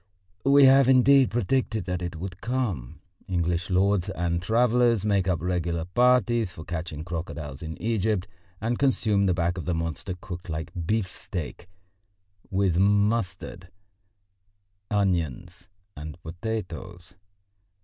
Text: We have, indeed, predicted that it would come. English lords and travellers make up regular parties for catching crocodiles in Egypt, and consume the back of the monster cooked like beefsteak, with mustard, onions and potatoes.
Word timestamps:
We 0.43 0.65
have, 0.65 0.89
indeed, 0.89 1.29
predicted 1.29 1.85
that 1.85 2.01
it 2.01 2.15
would 2.15 2.41
come. 2.41 3.01
English 3.27 3.69
lords 3.69 4.09
and 4.09 4.41
travellers 4.41 5.05
make 5.05 5.27
up 5.27 5.39
regular 5.43 5.85
parties 5.85 6.51
for 6.53 6.63
catching 6.65 7.03
crocodiles 7.03 7.61
in 7.61 7.79
Egypt, 7.79 8.27
and 8.59 8.79
consume 8.79 9.27
the 9.27 9.35
back 9.35 9.59
of 9.59 9.65
the 9.65 9.75
monster 9.75 10.15
cooked 10.19 10.49
like 10.49 10.71
beefsteak, 10.73 11.69
with 12.49 12.79
mustard, 12.79 13.69
onions 14.89 15.67
and 15.95 16.19
potatoes. 16.23 17.13